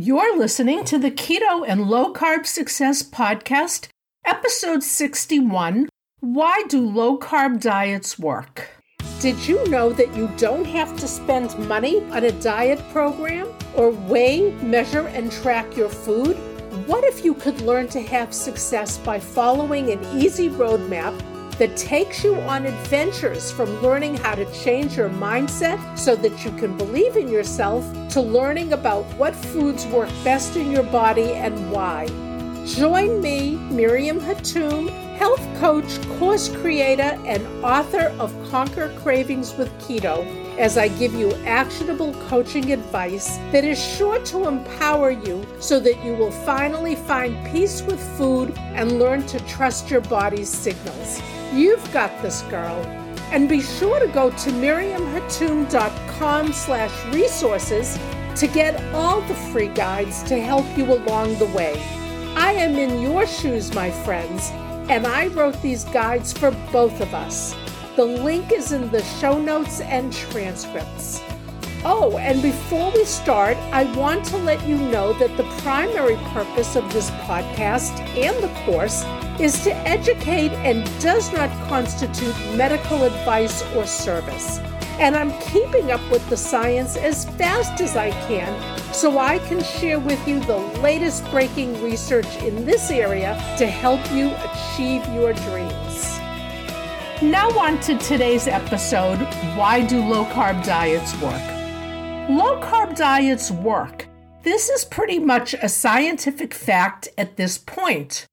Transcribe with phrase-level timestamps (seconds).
[0.00, 3.88] You're listening to the Keto and Low Carb Success Podcast,
[4.24, 5.88] episode 61
[6.20, 8.68] Why Do Low Carb Diets Work?
[9.18, 13.90] Did you know that you don't have to spend money on a diet program or
[13.90, 16.36] weigh, measure, and track your food?
[16.86, 21.20] What if you could learn to have success by following an easy roadmap
[21.58, 26.52] that takes you on adventures from learning how to change your mindset so that you
[26.52, 31.70] can believe in yourself to learning about what foods work best in your body and
[31.70, 32.06] why.
[32.64, 40.24] Join me, Miriam Hatoum, health coach, course creator, and author of Conquer Cravings with Keto,
[40.58, 46.04] as I give you actionable coaching advice that is sure to empower you so that
[46.04, 51.20] you will finally find peace with food and learn to trust your body's signals.
[51.52, 52.76] You've got this, girl.
[53.32, 57.98] And be sure to go to miriamhatoum.com slash resources
[58.36, 61.74] to get all the free guides to help you along the way.
[62.36, 64.52] I am in your shoes, my friends,
[64.88, 67.54] and I wrote these guides for both of us.
[67.96, 71.20] The link is in the show notes and transcripts.
[71.84, 76.74] Oh, and before we start, I want to let you know that the primary purpose
[76.74, 79.04] of this podcast and the course
[79.38, 84.60] is to educate and does not constitute medical advice or service.
[84.98, 89.62] And I'm keeping up with the science as fast as I can so I can
[89.62, 95.32] share with you the latest breaking research in this area to help you achieve your
[95.32, 96.18] dreams.
[97.22, 99.18] Now, on to today's episode
[99.56, 101.58] Why Do Low Carb Diets Work?
[102.28, 104.06] Low carb diets work.
[104.42, 108.26] This is pretty much a scientific fact at this point.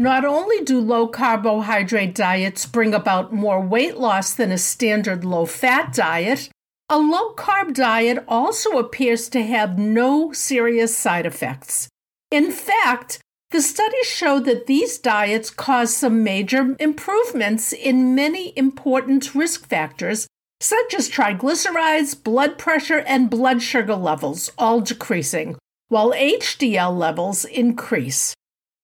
[0.00, 5.44] Not only do low carbohydrate diets bring about more weight loss than a standard low
[5.44, 6.50] fat diet,
[6.88, 11.88] a low carb diet also appears to have no serious side effects.
[12.30, 13.18] In fact,
[13.50, 20.28] the studies show that these diets cause some major improvements in many important risk factors,
[20.60, 25.56] such as triglycerides, blood pressure, and blood sugar levels, all decreasing,
[25.88, 28.34] while HDL levels increase.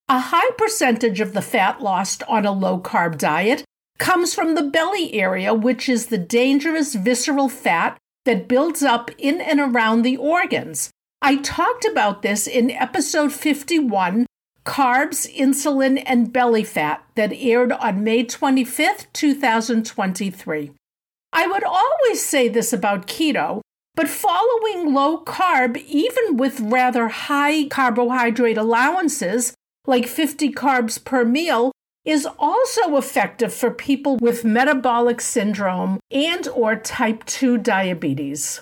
[0.09, 3.65] A high percentage of the fat lost on a low carb diet
[3.99, 9.41] comes from the belly area, which is the dangerous visceral fat that builds up in
[9.41, 10.91] and around the organs.
[11.23, 14.27] I talked about this in episode 51
[14.67, 20.73] Carbs, Insulin, and Belly Fat that aired on May 25th, 2023.
[21.33, 23.63] I would always say this about keto,
[23.95, 29.55] but following low carb, even with rather high carbohydrate allowances,
[29.87, 31.73] like 50 carbs per meal,
[32.05, 38.61] is also effective for people with metabolic syndrome and or type 2 diabetes.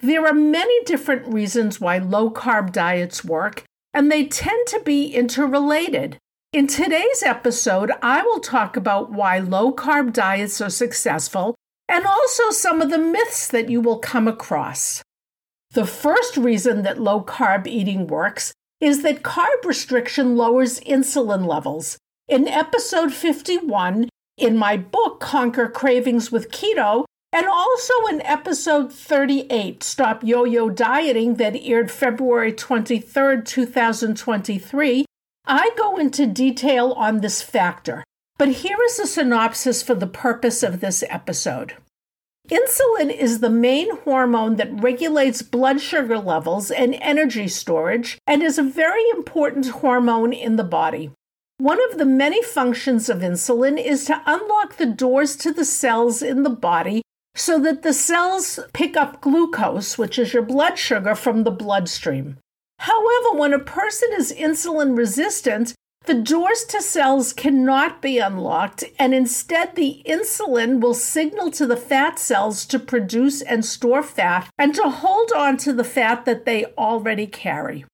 [0.00, 5.06] There are many different reasons why low carb diets work, and they tend to be
[5.06, 6.18] interrelated.
[6.52, 11.54] In today's episode, I will talk about why low carb diets are successful
[11.88, 15.02] and also some of the myths that you will come across.
[15.72, 21.98] The first reason that low carb eating works is that carb restriction lowers insulin levels.
[22.28, 29.82] In episode 51, in my book, Conquer Cravings with Keto, and also in episode 38,
[29.82, 35.04] Stop Yo Yo Dieting, that aired February 23, 2023,
[35.46, 38.04] I go into detail on this factor.
[38.38, 41.74] But here is a synopsis for the purpose of this episode.
[42.48, 48.56] Insulin is the main hormone that regulates blood sugar levels and energy storage and is
[48.56, 51.10] a very important hormone in the body.
[51.58, 56.22] One of the many functions of insulin is to unlock the doors to the cells
[56.22, 57.02] in the body
[57.34, 62.38] so that the cells pick up glucose, which is your blood sugar, from the bloodstream.
[62.78, 65.74] However, when a person is insulin resistant,
[66.06, 71.76] the doors to cells cannot be unlocked, and instead, the insulin will signal to the
[71.76, 76.44] fat cells to produce and store fat and to hold on to the fat that
[76.44, 77.84] they already carry.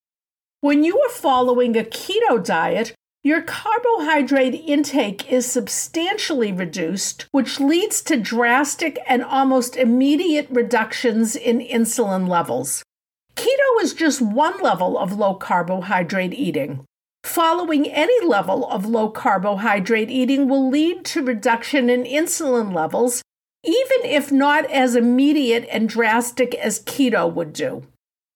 [0.60, 2.94] When you are following a keto diet,
[3.24, 11.60] your carbohydrate intake is substantially reduced, which leads to drastic and almost immediate reductions in
[11.60, 12.82] insulin levels.
[13.36, 16.84] Keto is just one level of low carbohydrate eating.
[17.24, 23.22] Following any level of low carbohydrate eating will lead to reduction in insulin levels,
[23.64, 27.84] even if not as immediate and drastic as keto would do.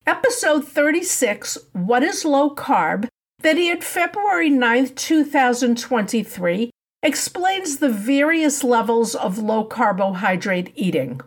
[0.07, 3.09] Episode 36, What is Low Carb,
[3.41, 6.71] that aired February 9, 2023,
[7.03, 11.21] explains the various levels of low carbohydrate eating.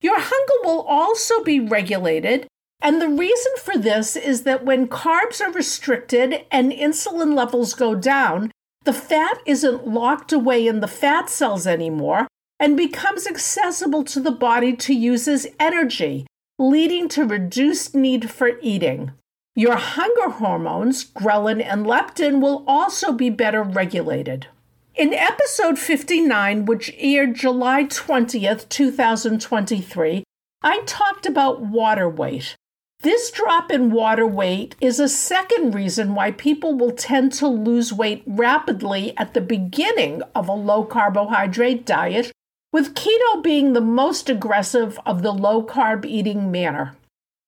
[0.00, 2.48] Your hunger will also be regulated
[2.82, 7.94] And the reason for this is that when carbs are restricted and insulin levels go
[7.94, 8.50] down,
[8.84, 12.26] the fat isn't locked away in the fat cells anymore
[12.58, 16.26] and becomes accessible to the body to use as energy,
[16.58, 19.12] leading to reduced need for eating.
[19.54, 24.48] Your hunger hormones, ghrelin and leptin, will also be better regulated.
[24.96, 30.24] In episode 59, which aired July 20th, 2023,
[30.62, 32.56] I talked about water weight.
[33.02, 37.92] This drop in water weight is a second reason why people will tend to lose
[37.92, 42.30] weight rapidly at the beginning of a low carbohydrate diet,
[42.72, 46.94] with keto being the most aggressive of the low carb eating manner.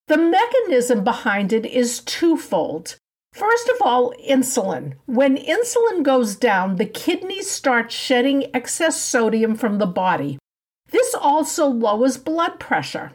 [0.08, 2.96] The mechanism behind it is twofold.
[3.32, 4.94] First of all, insulin.
[5.06, 10.36] When insulin goes down, the kidneys start shedding excess sodium from the body.
[10.90, 13.12] This also lowers blood pressure.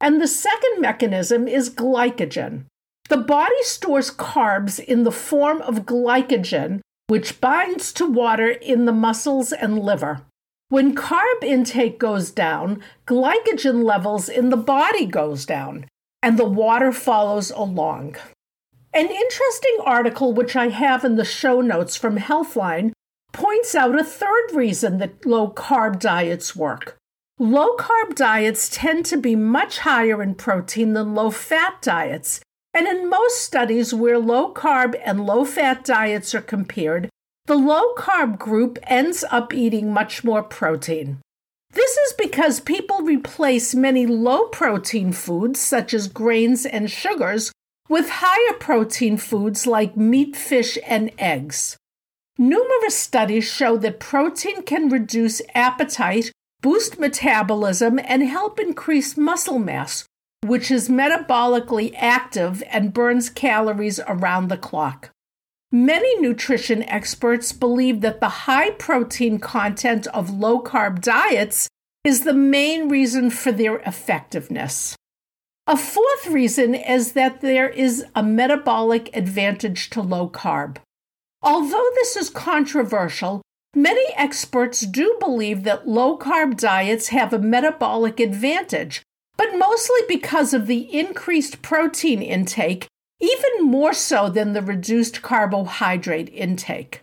[0.00, 2.64] And the second mechanism is glycogen.
[3.08, 8.92] The body stores carbs in the form of glycogen, which binds to water in the
[8.92, 10.22] muscles and liver.
[10.68, 15.86] When carb intake goes down, glycogen levels in the body goes down
[16.22, 18.16] and the water follows along.
[18.92, 22.92] An interesting article, which I have in the show notes from Healthline,
[23.32, 26.96] points out a third reason that low carb diets work.
[27.40, 32.40] Low carb diets tend to be much higher in protein than low fat diets,
[32.74, 37.08] and in most studies where low carb and low fat diets are compared,
[37.46, 41.18] the low carb group ends up eating much more protein.
[41.70, 47.52] This is because people replace many low protein foods, such as grains and sugars,
[47.88, 51.76] with higher protein foods like meat, fish, and eggs.
[52.36, 60.04] Numerous studies show that protein can reduce appetite, boost metabolism, and help increase muscle mass,
[60.44, 65.10] which is metabolically active and burns calories around the clock.
[65.70, 71.68] Many nutrition experts believe that the high protein content of low carb diets
[72.04, 74.96] is the main reason for their effectiveness.
[75.66, 80.78] A fourth reason is that there is a metabolic advantage to low carb.
[81.42, 83.42] Although this is controversial,
[83.74, 89.02] many experts do believe that low carb diets have a metabolic advantage,
[89.36, 92.88] but mostly because of the increased protein intake
[93.20, 97.02] even more so than the reduced carbohydrate intake.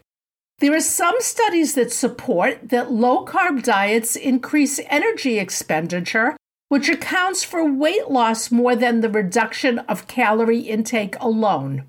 [0.60, 6.38] There are some studies that support that low carb diets increase energy expenditure,
[6.70, 11.84] which accounts for weight loss more than the reduction of calorie intake alone.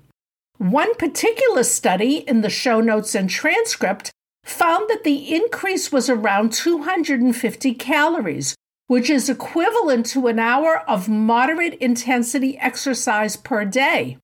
[0.57, 4.11] One particular study in the show notes and transcript
[4.47, 8.55] found that the increase was around 250 calories,
[8.87, 14.17] which is equivalent to an hour of moderate intensity exercise per day.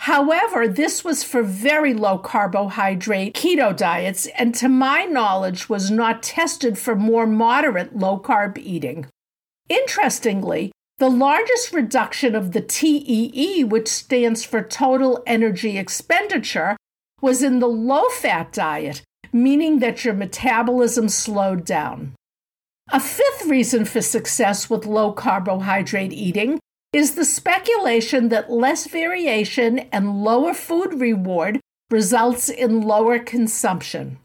[0.00, 6.22] However, this was for very low carbohydrate keto diets, and to my knowledge, was not
[6.22, 9.06] tested for more moderate low carb eating.
[9.68, 16.76] Interestingly, the largest reduction of the TEE, which stands for total energy expenditure,
[17.20, 19.02] was in the low fat diet,
[19.32, 22.14] meaning that your metabolism slowed down.
[22.92, 26.58] A fifth reason for success with low carbohydrate eating
[26.92, 31.60] is the speculation that less variation and lower food reward
[31.90, 34.18] results in lower consumption.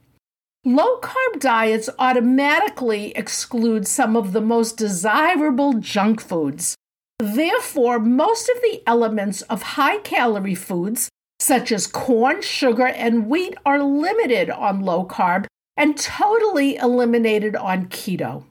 [0.63, 6.75] Low carb diets automatically exclude some of the most desirable junk foods.
[7.19, 11.07] Therefore, most of the elements of high calorie foods,
[11.45, 15.45] such as corn, sugar, and wheat, are limited on low carb
[15.77, 18.43] and totally eliminated on keto.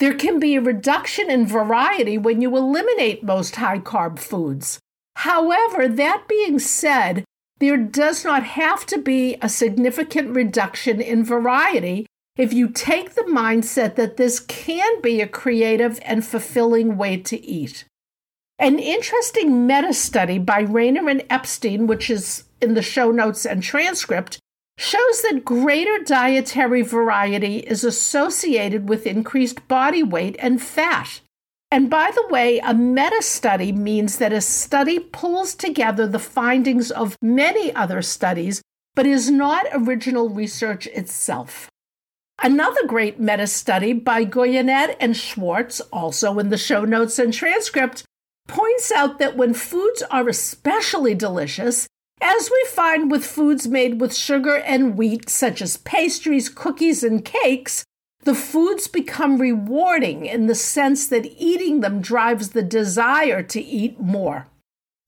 [0.00, 4.80] There can be a reduction in variety when you eliminate most high carb foods.
[5.16, 7.24] However, that being said,
[7.60, 12.06] there does not have to be a significant reduction in variety
[12.36, 17.40] if you take the mindset that this can be a creative and fulfilling way to
[17.40, 17.84] eat.
[18.62, 23.60] An interesting meta study by Raynor and Epstein, which is in the show notes and
[23.60, 24.38] transcript,
[24.78, 31.22] shows that greater dietary variety is associated with increased body weight and fat.
[31.72, 36.92] And by the way, a meta study means that a study pulls together the findings
[36.92, 38.62] of many other studies,
[38.94, 41.68] but is not original research itself.
[42.40, 48.04] Another great meta study by Guyenet and Schwartz, also in the show notes and transcript,
[48.52, 51.88] points out that when foods are especially delicious,
[52.20, 57.24] as we find with foods made with sugar and wheat, such as pastries, cookies, and
[57.24, 57.82] cakes,
[58.24, 63.98] the foods become rewarding in the sense that eating them drives the desire to eat
[63.98, 64.46] more.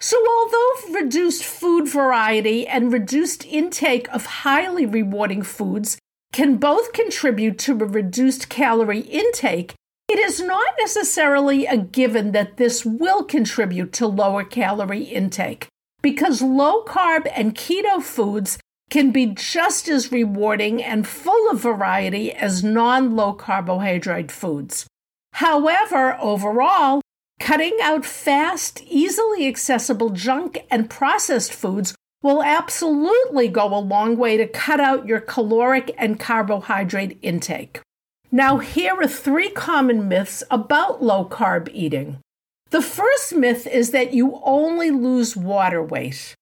[0.00, 5.98] So, although reduced food variety and reduced intake of highly rewarding foods
[6.32, 9.74] can both contribute to a reduced calorie intake,
[10.08, 15.68] it is not necessarily a given that this will contribute to lower calorie intake
[16.02, 18.58] because low carb and keto foods
[18.90, 24.86] can be just as rewarding and full of variety as non low carbohydrate foods.
[25.32, 27.00] However, overall,
[27.40, 34.36] cutting out fast, easily accessible junk and processed foods will absolutely go a long way
[34.36, 37.80] to cut out your caloric and carbohydrate intake.
[38.34, 42.18] Now, here are three common myths about low carb eating.
[42.70, 46.34] The first myth is that you only lose water weight.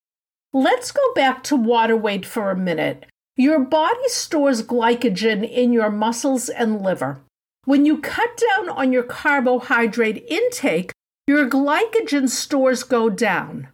[0.51, 3.05] Let's go back to water weight for a minute.
[3.37, 7.19] Your body stores glycogen in your muscles and liver.
[7.65, 10.93] When you cut down on your carbohydrate intake,
[11.27, 13.67] your glycogen stores go down.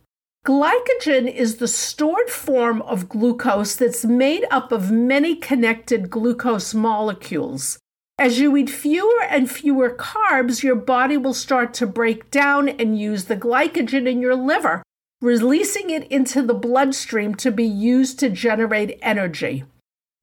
[0.46, 7.80] Glycogen is the stored form of glucose that's made up of many connected glucose molecules.
[8.20, 13.00] As you eat fewer and fewer carbs, your body will start to break down and
[13.00, 14.84] use the glycogen in your liver
[15.22, 19.64] releasing it into the bloodstream to be used to generate energy.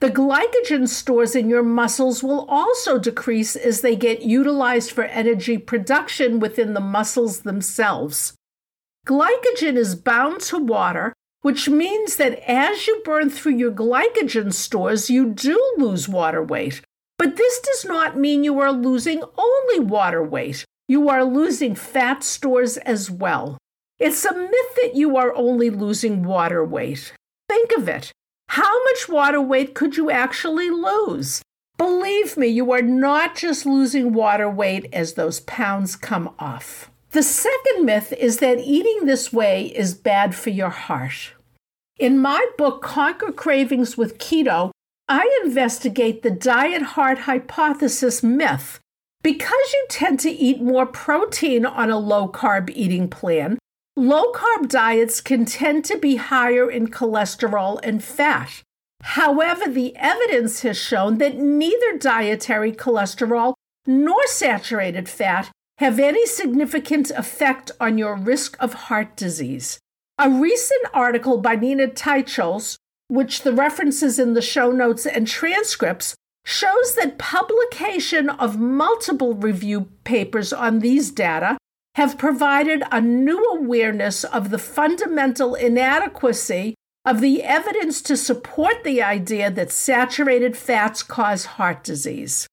[0.00, 5.58] The glycogen stores in your muscles will also decrease as they get utilized for energy
[5.58, 8.34] production within the muscles themselves.
[9.06, 15.08] Glycogen is bound to water, which means that as you burn through your glycogen stores,
[15.08, 16.82] you do lose water weight.
[17.18, 20.64] But this does not mean you are losing only water weight.
[20.88, 23.58] You are losing fat stores as well.
[23.98, 27.12] It's a myth that you are only losing water weight.
[27.48, 28.12] Think of it.
[28.48, 31.42] How much water weight could you actually lose?
[31.78, 36.90] Believe me, you are not just losing water weight as those pounds come off.
[37.10, 41.32] The second myth is that eating this way is bad for your heart.
[41.98, 44.70] In my book, Conquer Cravings with Keto,
[45.08, 48.80] I investigate the diet heart hypothesis myth.
[49.22, 53.58] Because you tend to eat more protein on a low carb eating plan,
[53.98, 58.62] Low carb diets can tend to be higher in cholesterol and fat.
[59.00, 63.54] However, the evidence has shown that neither dietary cholesterol
[63.86, 69.78] nor saturated fat have any significant effect on your risk of heart disease.
[70.18, 72.76] A recent article by Nina Teicholz,
[73.08, 79.88] which the references in the show notes and transcripts, shows that publication of multiple review
[80.04, 81.58] papers on these data
[81.96, 89.02] have provided a new awareness of the fundamental inadequacy of the evidence to support the
[89.02, 92.46] idea that saturated fats cause heart disease.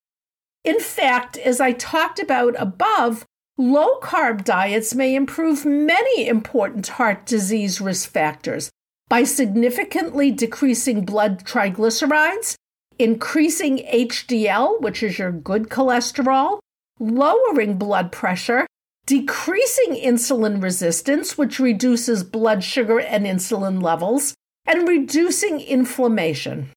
[0.64, 3.26] In fact, as I talked about above,
[3.58, 8.72] low carb diets may improve many important heart disease risk factors
[9.10, 12.56] by significantly decreasing blood triglycerides,
[13.00, 16.60] increasing HDL, which is your good cholesterol,
[17.00, 18.66] lowering blood pressure,
[19.06, 24.34] decreasing insulin resistance, which reduces blood sugar and insulin levels,
[24.66, 26.70] and reducing inflammation.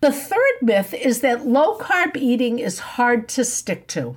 [0.00, 4.16] The third myth is that low carb eating is hard to stick to.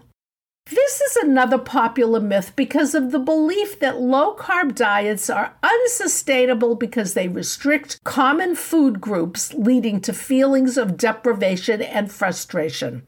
[0.71, 6.75] This is another popular myth because of the belief that low carb diets are unsustainable
[6.75, 13.05] because they restrict common food groups, leading to feelings of deprivation and frustration.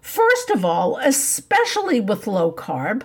[0.00, 3.02] First of all, especially with low carb,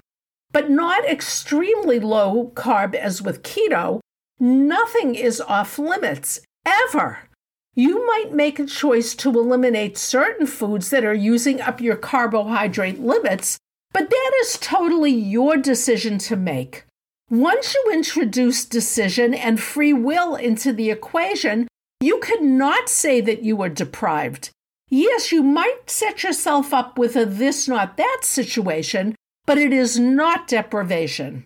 [0.53, 3.99] but not extremely low carb as with keto,
[4.39, 7.27] nothing is off limits ever.
[7.75, 13.01] You might make a choice to eliminate certain foods that are using up your carbohydrate
[13.01, 13.57] limits,
[13.93, 16.85] but that is totally your decision to make.
[17.29, 21.67] Once you introduce decision and free will into the equation,
[22.01, 24.49] you cannot say that you are deprived.
[24.89, 29.97] Yes, you might set yourself up with a this, not that situation, but it is
[29.97, 31.45] not deprivation.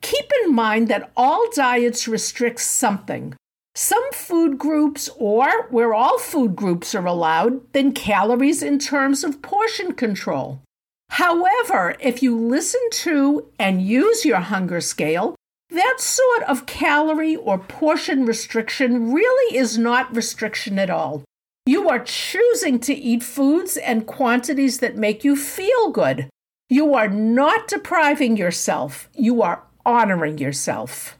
[0.00, 3.34] Keep in mind that all diets restrict something.
[3.74, 9.42] Some food groups, or where all food groups are allowed, then calories in terms of
[9.42, 10.60] portion control.
[11.10, 15.34] However, if you listen to and use your hunger scale,
[15.70, 21.24] that sort of calorie or portion restriction really is not restriction at all.
[21.66, 26.28] You are choosing to eat foods and quantities that make you feel good.
[26.70, 31.18] You are not depriving yourself, you are honoring yourself.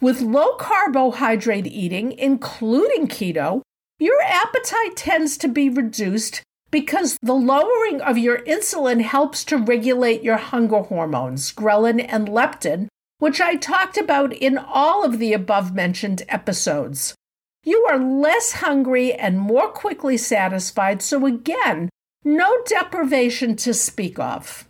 [0.00, 3.62] With low carbohydrate eating, including keto,
[3.98, 10.22] your appetite tends to be reduced because the lowering of your insulin helps to regulate
[10.22, 12.88] your hunger hormones, ghrelin and leptin,
[13.18, 17.14] which I talked about in all of the above mentioned episodes.
[17.62, 21.90] You are less hungry and more quickly satisfied, so again,
[22.24, 24.66] no deprivation to speak of.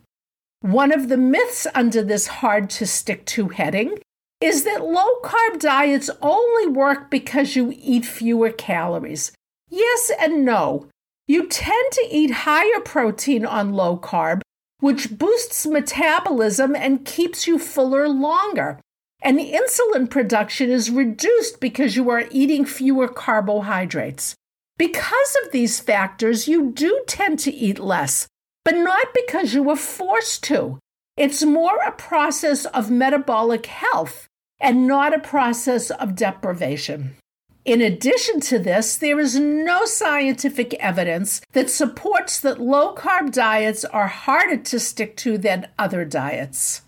[0.61, 3.99] One of the myths under this hard to stick to heading
[4.41, 9.33] is that low carb diets only work because you eat fewer calories.
[9.71, 10.89] Yes and no.
[11.27, 14.43] You tend to eat higher protein on low carb,
[14.81, 18.81] which boosts metabolism and keeps you fuller longer.
[19.23, 24.35] And insulin production is reduced because you are eating fewer carbohydrates.
[24.77, 28.27] Because of these factors, you do tend to eat less,
[28.65, 30.81] but not because you were forced to.
[31.17, 34.27] It's more a process of metabolic health
[34.59, 37.17] and not a process of deprivation.
[37.65, 43.85] In addition to this, there is no scientific evidence that supports that low carb diets
[43.85, 46.83] are harder to stick to than other diets.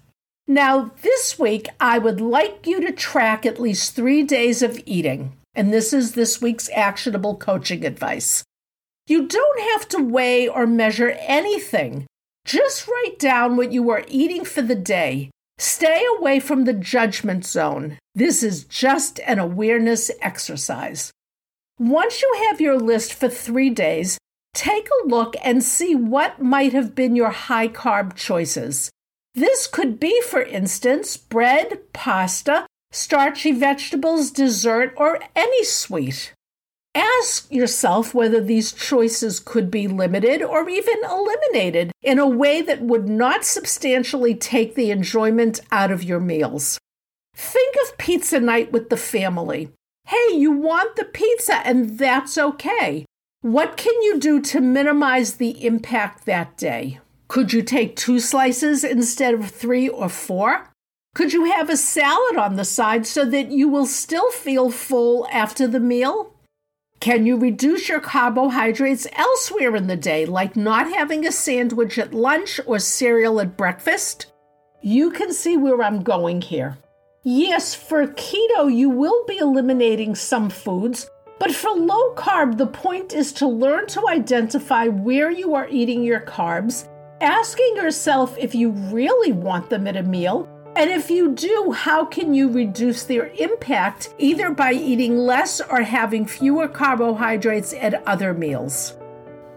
[0.49, 5.37] Now, this week, I would like you to track at least three days of eating,
[5.55, 8.43] and this is this week's actionable coaching advice.
[9.07, 12.07] You don't have to weigh or measure anything.
[12.45, 17.47] Just write down what you are eating for the day Stay away from the judgment
[17.47, 17.99] zone.
[18.15, 21.11] This is just an awareness exercise.
[21.81, 24.19] Once you have your list for three days,
[24.55, 28.89] take a look and see what might have been your high carb choices.
[29.35, 36.33] This could be, for instance, bread, pasta, starchy vegetables, dessert, or any sweet.
[36.95, 42.83] Ask yourself whether these choices could be limited or even eliminated in a way that
[42.83, 46.79] would not substantially take the enjoyment out of your meals.
[47.35, 49.71] Think of pizza night with the family.
[50.07, 53.05] Hey, you want the pizza, and that's okay.
[53.41, 57.01] What can you do to minimize the impact that day?
[57.29, 60.71] Could you take two slices instead of three or four?
[61.15, 65.27] Could you have a salad on the side so that you will still feel full
[65.31, 66.35] after the meal?
[67.01, 72.15] Can you reduce your carbohydrates elsewhere in the day, like not having a sandwich at
[72.15, 74.27] lunch or cereal at breakfast?
[74.83, 76.79] You can see where I'm going here.
[77.27, 83.15] Yes, for keto, you will be eliminating some foods, but for low carb, the point
[83.15, 86.87] is to learn to identify where you are eating your carbs,
[87.23, 92.05] asking yourself if you really want them at a meal, and if you do, how
[92.05, 98.35] can you reduce their impact either by eating less or having fewer carbohydrates at other
[98.35, 98.99] meals?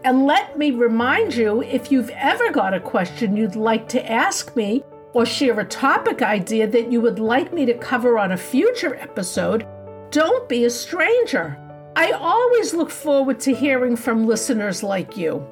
[0.05, 4.55] And let me remind you if you've ever got a question you'd like to ask
[4.55, 4.85] me
[5.17, 8.93] or share a topic idea that you would like me to cover on a future
[8.97, 9.65] episode,
[10.11, 11.57] don't be a stranger.
[11.95, 15.43] I always look forward to hearing from listeners like you.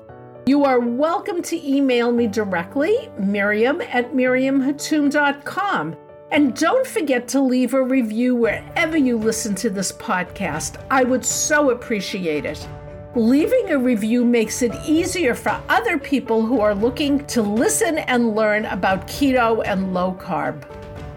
[0.46, 5.96] You are welcome to email me directly, Miriam at miriamhatoum.com.
[6.30, 10.80] And don't forget to leave a review wherever you listen to this podcast.
[10.92, 12.68] I would so appreciate it.
[13.16, 18.36] Leaving a review makes it easier for other people who are looking to listen and
[18.36, 20.70] learn about keto and low carb.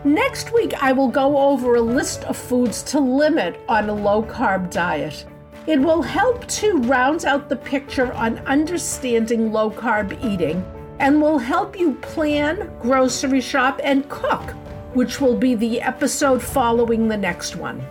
[0.05, 4.23] Next week, I will go over a list of foods to limit on a low
[4.23, 5.27] carb diet.
[5.67, 10.65] It will help to round out the picture on understanding low carb eating
[11.01, 14.53] and will help you plan, grocery shop, and cook,
[14.95, 17.85] which will be the episode following the next one.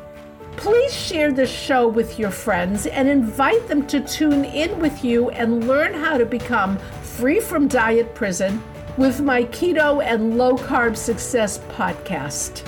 [0.57, 5.29] Please share this show with your friends and invite them to tune in with you
[5.29, 8.61] and learn how to become free from diet prison
[8.97, 12.67] with my Keto and Low Carb Success podcast.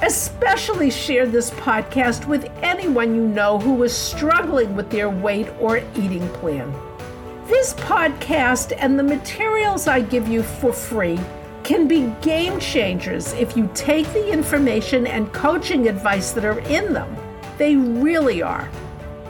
[0.00, 5.78] Especially share this podcast with anyone you know who is struggling with their weight or
[5.96, 6.72] eating plan.
[7.48, 11.18] This podcast and the materials I give you for free
[11.64, 16.92] can be game changers if you take the information and coaching advice that are in
[16.92, 17.23] them.
[17.58, 18.68] They really are.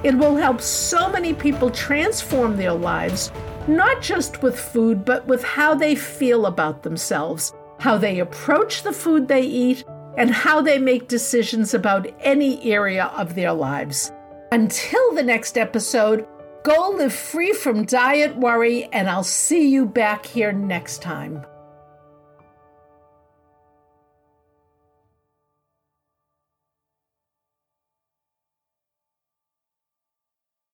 [0.02, 3.32] It will help so many people transform their lives,
[3.66, 8.92] not just with food, but with how they feel about themselves, how they approach the
[8.92, 9.84] food they eat,
[10.16, 14.12] and how they make decisions about any area of their lives.
[14.52, 16.26] Until the next episode,
[16.62, 21.44] go live free from diet worry, and I'll see you back here next time.